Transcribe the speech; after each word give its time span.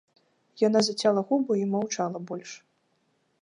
Яна 0.67 0.79
зацяла 0.87 1.21
губы 1.31 1.53
і 1.61 1.69
маўчала 1.75 2.23
больш. 2.33 2.51